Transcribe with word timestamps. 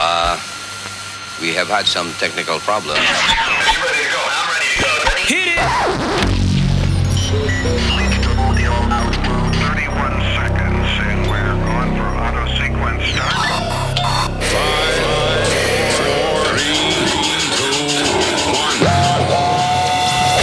Uh, 0.00 0.38
we 1.40 1.52
have 1.54 1.68
had 1.68 1.86
some 1.86 2.10
technical 2.18 2.58
problems. 2.60 3.00
Hit 5.26 5.48
it! 5.48 5.58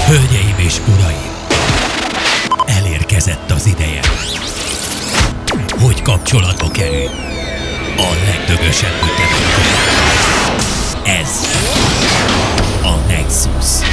Hölgyeim 0.08 0.56
és 0.58 0.80
uraim! 0.88 1.32
Elérkezett 2.66 3.52
az 3.52 3.66
ideje, 3.66 4.02
hogy 5.80 6.02
kapcsolatba 6.02 6.72
kerül 6.72 7.29
a 8.00 8.14
legdögösebb 8.26 8.96
ütemettel. 9.04 9.88
Ez 11.04 11.30
a 12.84 12.96
Nexus. 13.08 13.88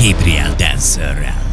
Gabriel 0.00 0.54
Dancerrel. 0.56 1.44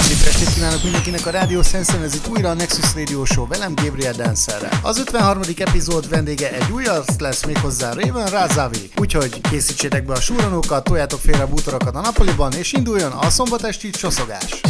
Szép 0.00 0.26
estét 0.26 0.54
kívánok 0.54 0.82
mindenkinek 0.82 1.26
a 1.26 1.30
Rádió 1.30 1.62
Szensen, 1.62 2.02
ez 2.02 2.14
itt 2.14 2.28
újra 2.28 2.48
a 2.48 2.54
Nexus 2.54 2.94
Radio 2.94 3.24
Show 3.24 3.46
velem 3.46 3.74
Gabriel 3.74 4.12
Dancerrel. 4.12 4.78
Az 4.82 4.98
53. 4.98 5.42
epizód 5.56 6.08
vendége 6.08 6.52
egy 6.52 6.70
új 6.72 6.84
arc 6.84 7.20
lesz 7.20 7.44
méghozzá 7.44 7.92
Raven 7.92 8.26
Razavi. 8.26 8.90
Úgyhogy 8.96 9.40
készítsétek 9.40 10.04
be 10.04 10.12
a 10.12 10.20
súranókat, 10.20 10.84
toljátok 10.84 11.20
félre 11.20 11.42
a 11.42 11.46
bútorokat 11.46 11.94
a 11.94 12.00
napoliban, 12.00 12.52
és 12.52 12.72
induljon 12.72 13.12
a 13.12 13.30
szombatesti 13.30 13.90
csoszogás. 13.90 14.60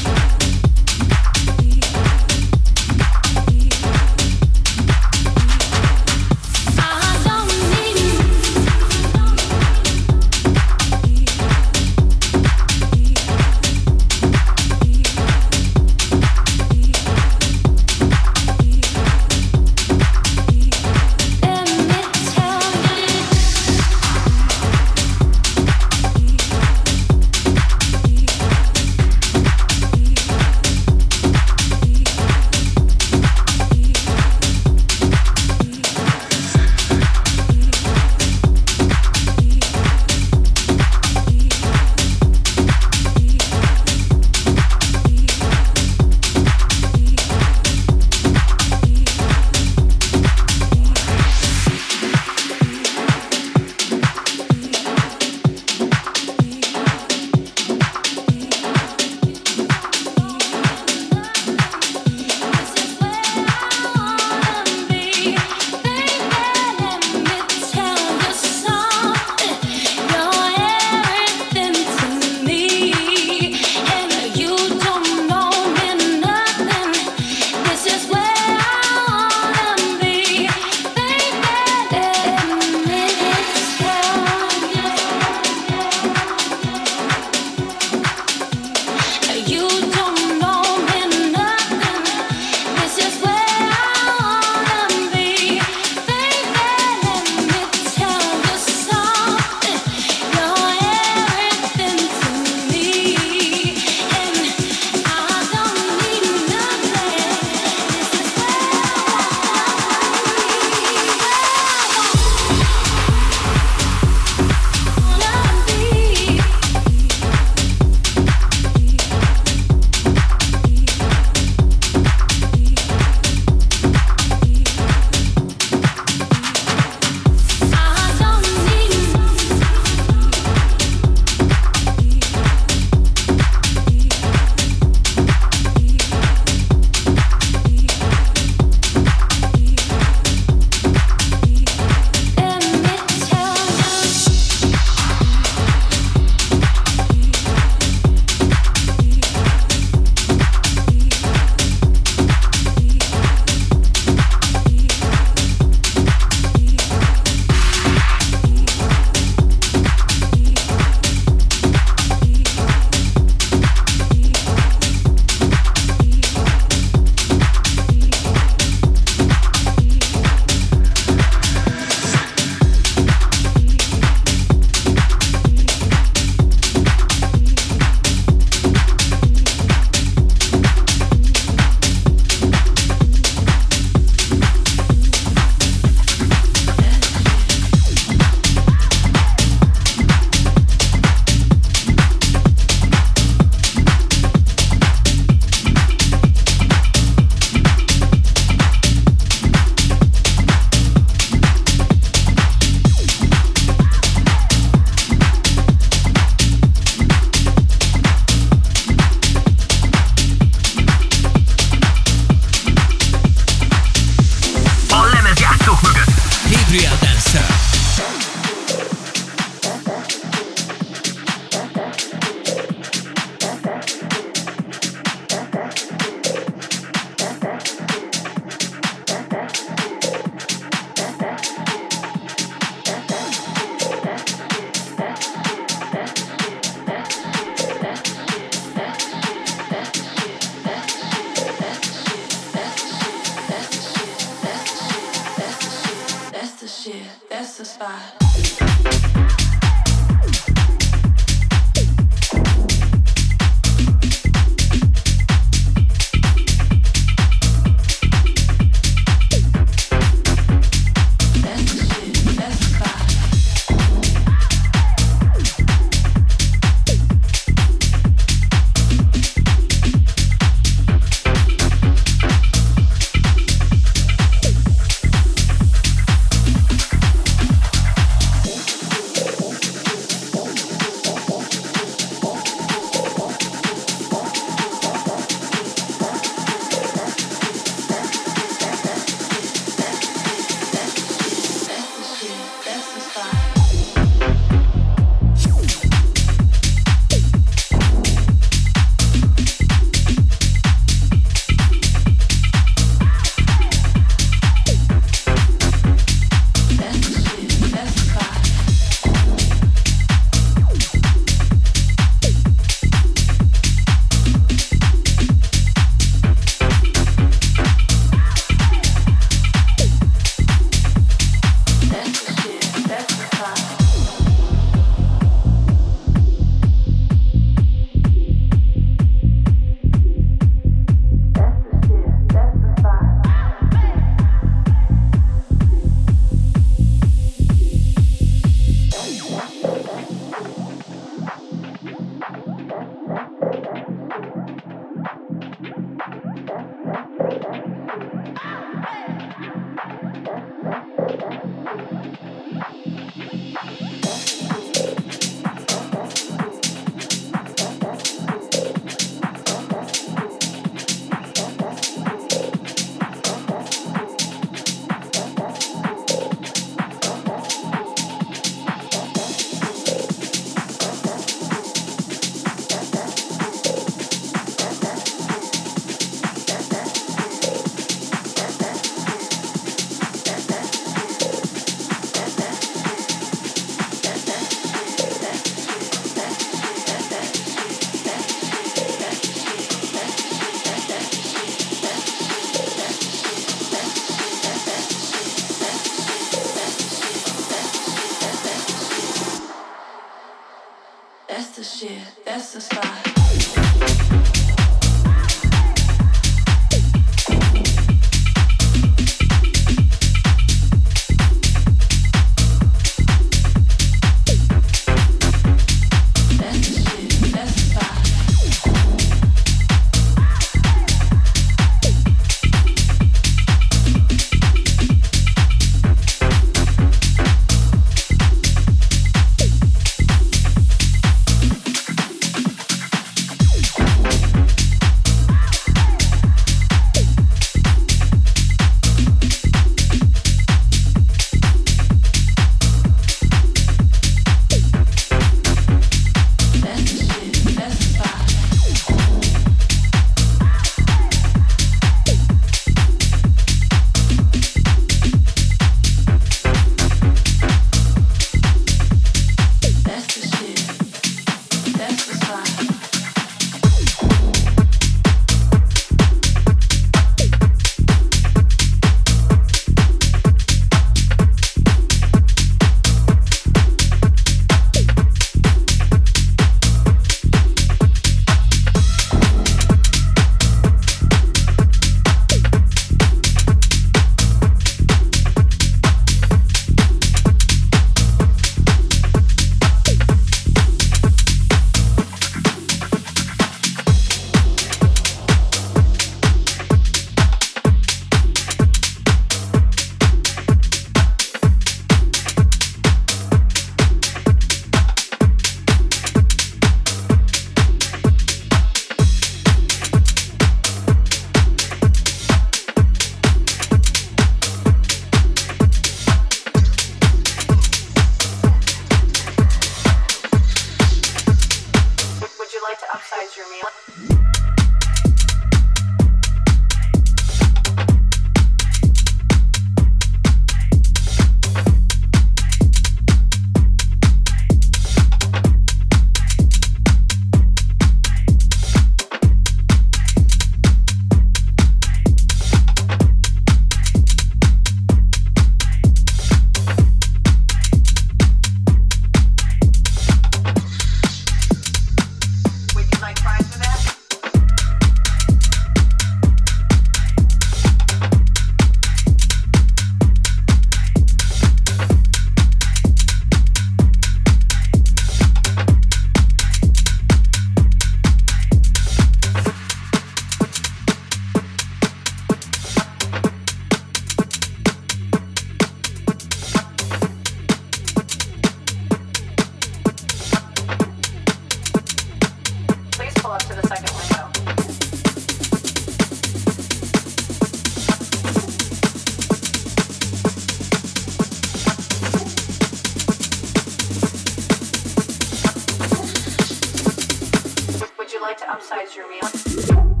like 598.31 598.39
to 598.39 598.45
upsize 598.45 598.95
your 598.95 599.09
meal. 599.09 600.00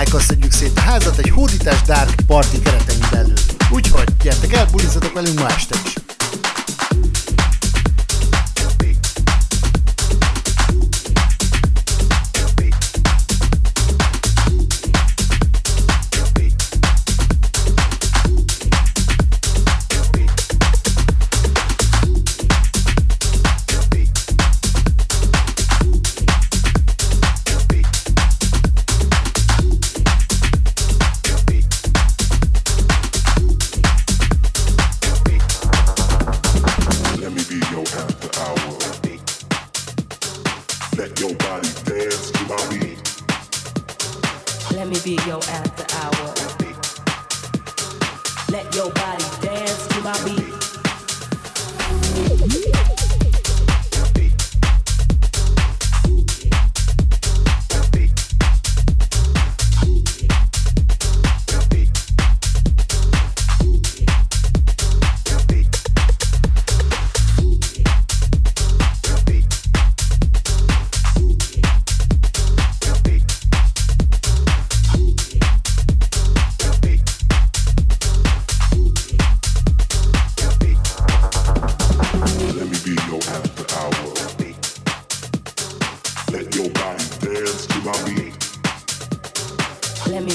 Michael 0.00 0.20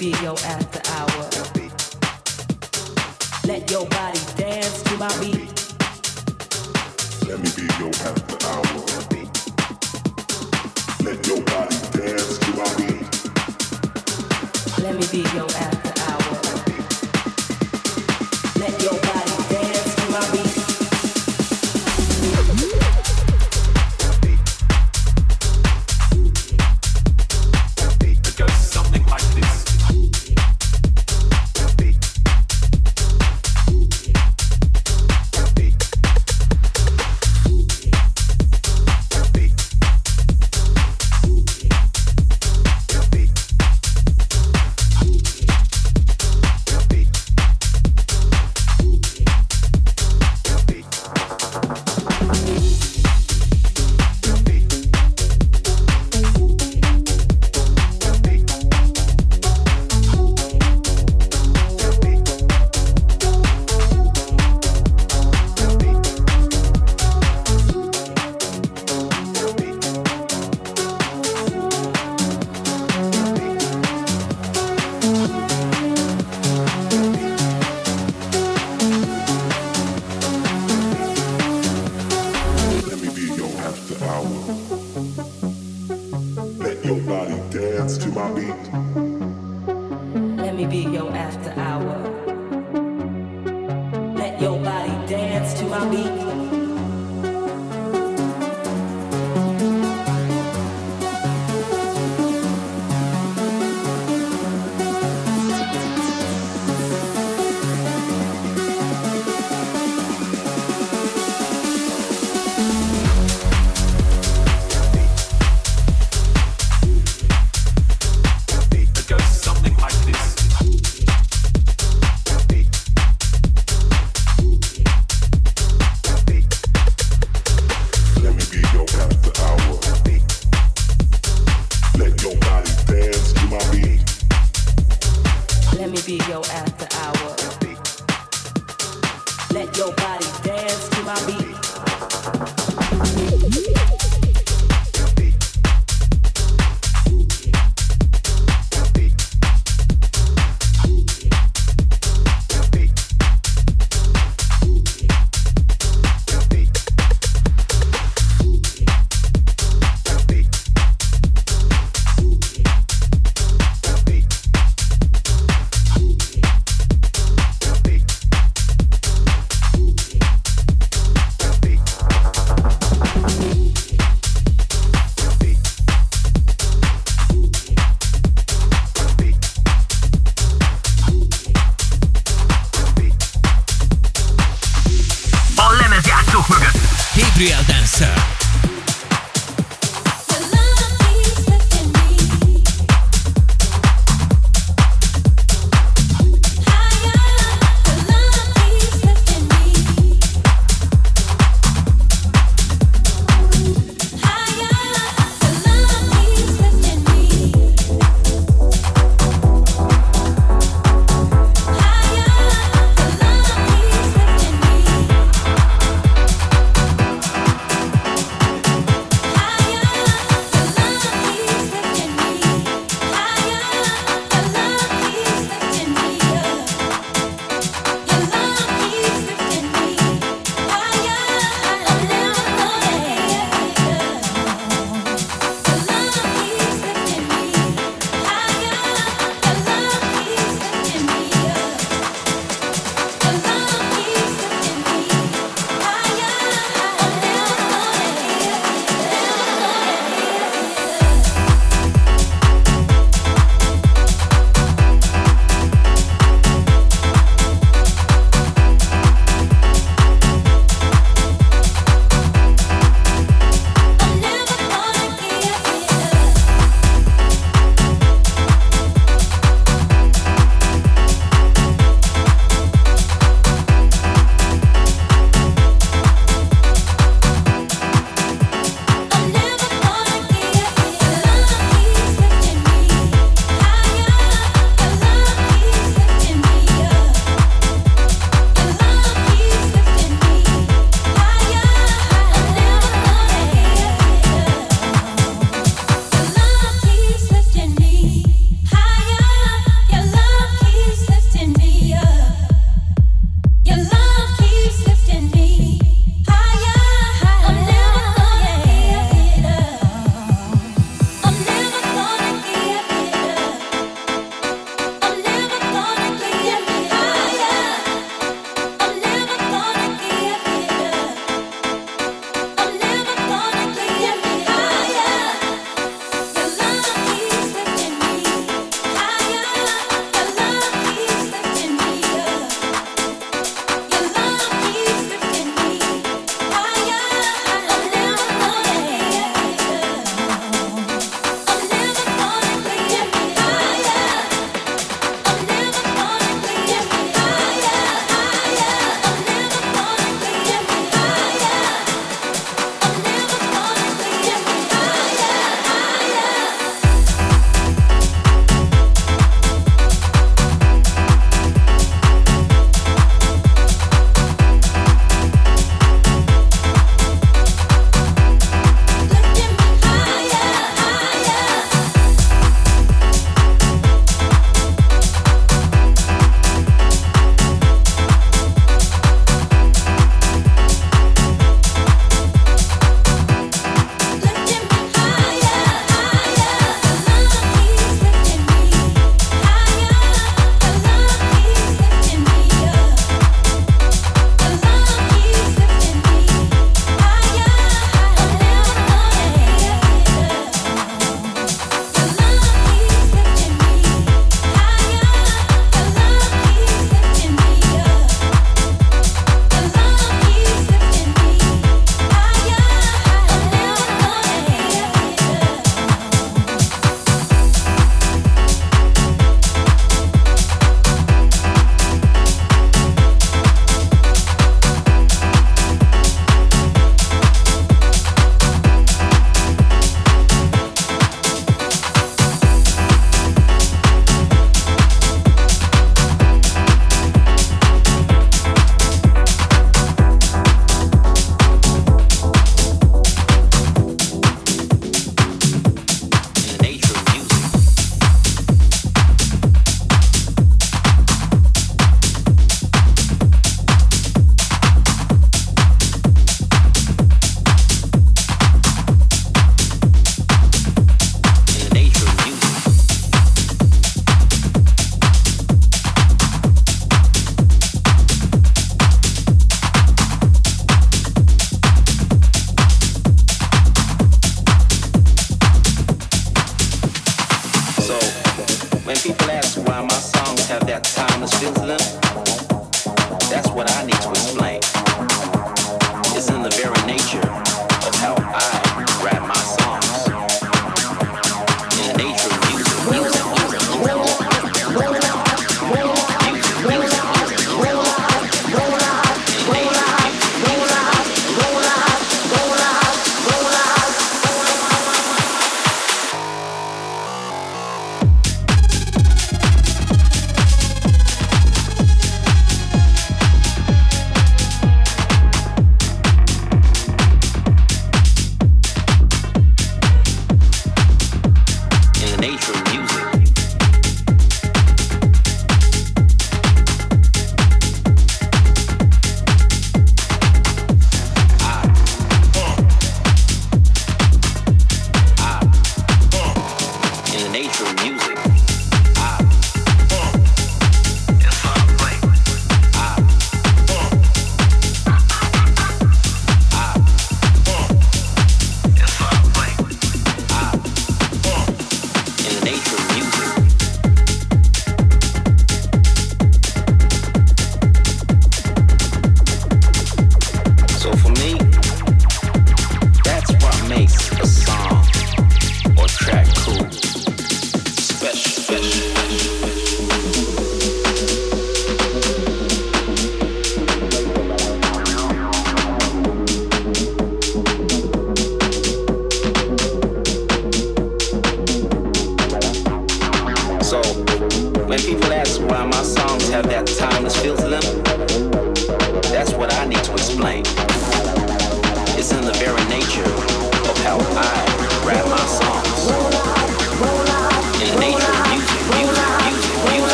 be 0.00 0.14
your 0.22 0.36
after 0.46 0.80
hour. 0.92 1.28
Let 3.46 3.70
your 3.70 3.86
body 3.86 4.20
dance 4.34 4.82
to 4.84 4.96
my 4.96 5.08
beat. 5.20 5.52
Let 7.28 7.38
me 7.38 7.50
be 7.54 7.68
your 7.78 7.92
after 8.08 8.38
hour. 8.48 8.64
Let 11.04 11.26
your 11.26 11.42
body 11.42 11.76
dance 11.92 12.38
to 12.38 12.50
my 12.56 12.68
beat. 12.78 13.04
Let 14.82 14.94
me 14.96 15.06
be 15.12 15.20
your 15.36 15.50
after. 15.50 15.79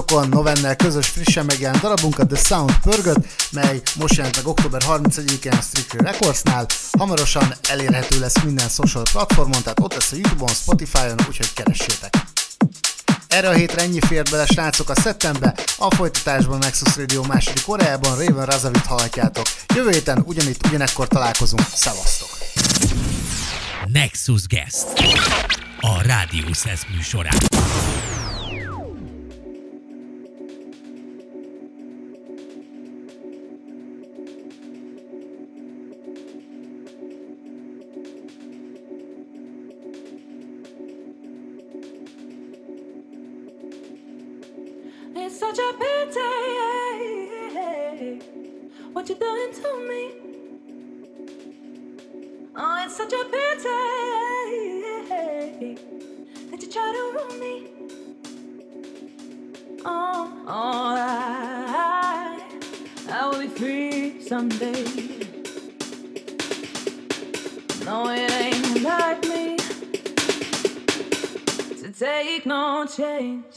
Lejátszókon 0.00 0.28
Novennel 0.28 0.76
közös 0.76 1.08
frissen 1.08 1.44
megjelent 1.44 1.80
darabunkat 1.80 2.28
The 2.28 2.42
Sound 2.42 2.72
pörgött, 2.82 3.26
mely 3.50 3.80
most 3.98 4.16
jelent 4.16 4.36
meg 4.36 4.46
október 4.46 4.82
31-én 4.88 5.52
a 5.52 5.60
Strictly 5.60 5.96
Recordsnál, 5.96 6.66
hamarosan 6.98 7.54
elérhető 7.68 8.18
lesz 8.18 8.42
minden 8.42 8.68
social 8.68 9.02
platformon, 9.12 9.62
tehát 9.62 9.80
ott 9.80 9.92
lesz 9.94 10.12
a 10.12 10.16
Youtube-on, 10.16 10.48
Spotify-on, 10.48 11.16
úgyhogy 11.28 11.52
keressétek. 11.52 12.14
Erre 13.28 13.48
a 13.48 13.52
hétre 13.52 13.82
ennyi 13.82 14.00
fért 14.00 14.30
bele 14.30 14.46
srácok 14.46 14.90
a 14.90 15.00
szeptembe, 15.00 15.54
a 15.78 15.94
folytatásban 15.94 16.58
Nexus 16.58 16.96
Radio 16.96 17.22
második 17.22 17.68
órájában 17.68 18.18
Raven 18.18 18.46
Razavit 18.46 18.86
hallhatjátok. 18.86 19.46
Jövő 19.74 19.90
héten 19.90 20.22
ugyanitt 20.24 20.66
ugyanekkor 20.66 21.08
találkozunk, 21.08 21.62
szevasztok! 21.74 22.28
Nexus 23.92 24.46
Guest. 24.46 24.86
A 25.80 26.02
Rádió 26.02 26.52
Szesz 26.52 26.86
műsorán. 26.94 27.49
What 49.00 49.08
you're 49.08 49.18
doing 49.18 49.50
to 49.54 49.70
me. 49.88 50.02
Oh, 52.54 52.82
it's 52.84 52.96
such 52.98 53.14
a 53.14 53.24
pity 53.24 53.62
that 56.50 56.60
you 56.60 56.68
try 56.70 56.92
to 56.92 57.02
ruin 57.14 57.40
me. 57.40 57.54
Oh, 59.86 60.44
oh, 60.46 60.94
I, 60.98 62.42
I 63.08 63.26
will 63.26 63.40
be 63.40 63.48
free 63.48 64.20
someday. 64.20 64.84
No, 67.86 67.96
it 68.10 68.30
ain't 68.30 68.82
like 68.82 69.22
me 69.24 69.56
to 71.80 71.90
take 71.90 72.44
no 72.44 72.84
chance. 72.84 73.49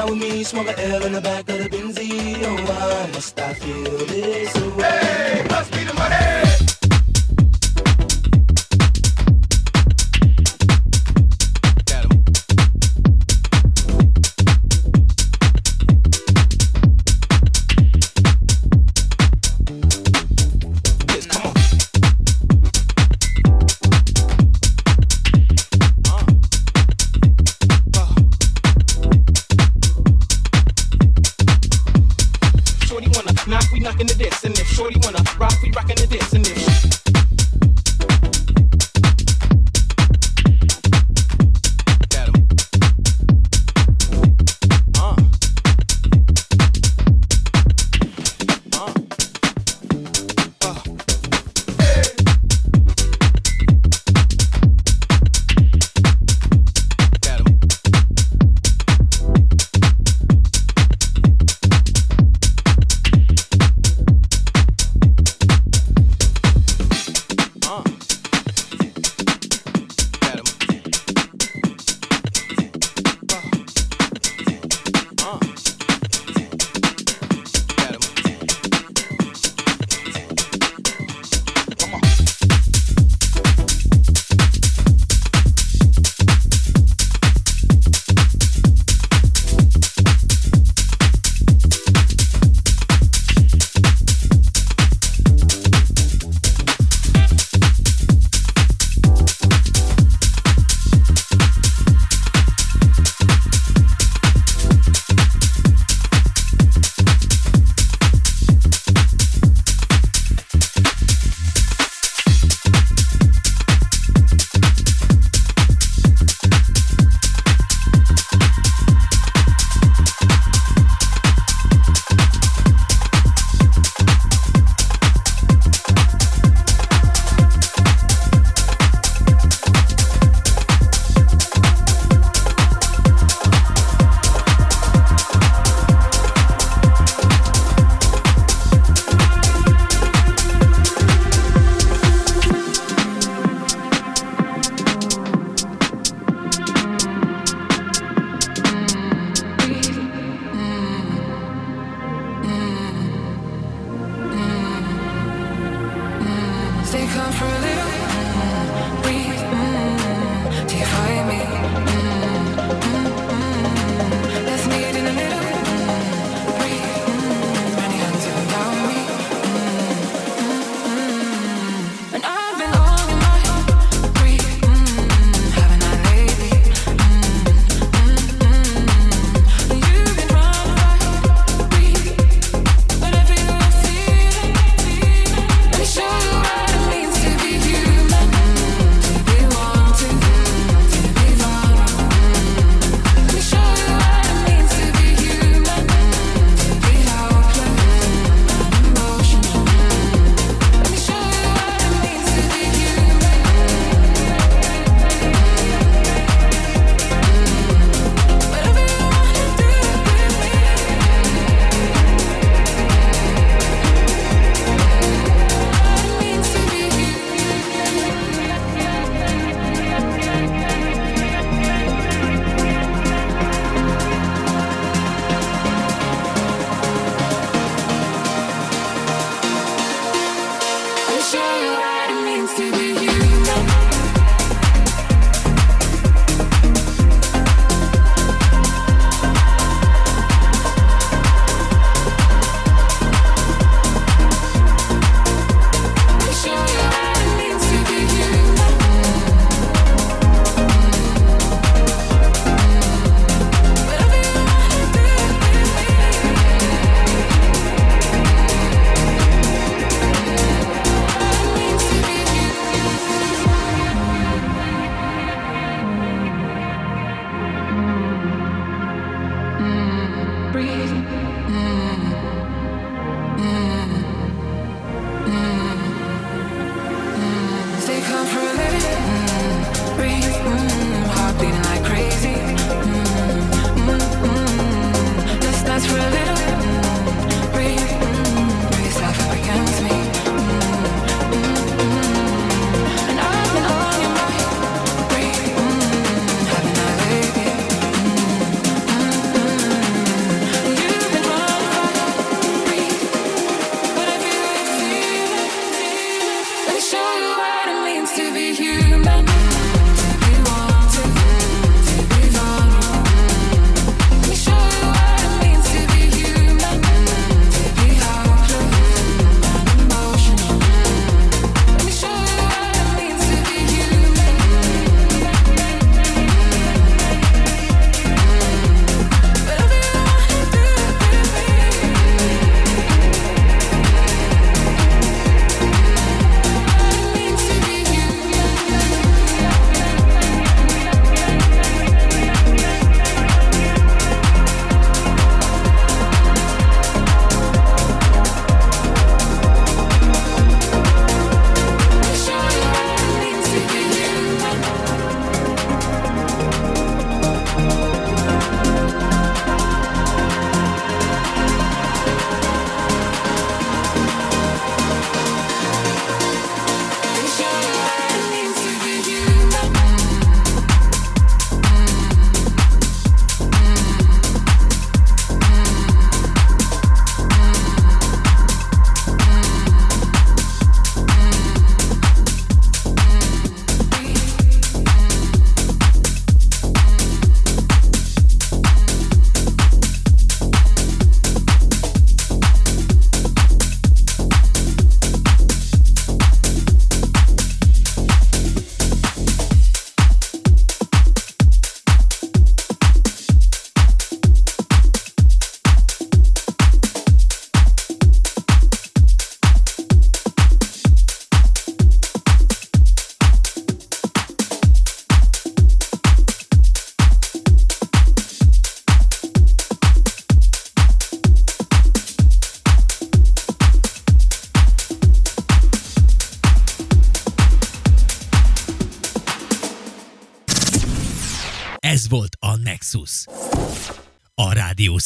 ride 0.00 0.10
with 0.10 0.18
me, 0.18 0.44
swung 0.44 0.68
a 0.68 0.78
L 0.78 1.04
in 1.04 1.12
the 1.12 1.20
back 1.20 1.48
of 1.48 1.58
the 1.58 1.68
Benzie. 1.68 2.42
Oh, 2.44 2.56
why 2.66 3.10
must 3.12 3.38
I 3.40 3.54
feel 3.54 4.06
this 4.06 4.54
way? 4.76 4.82
Hey, 4.82 5.46
must 5.48 5.72
be 5.72 5.84
the 5.84 5.94
money. 5.94 6.49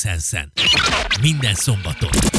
Sensen. 0.05 0.53
Minden 1.21 1.55
szombaton 1.55 2.34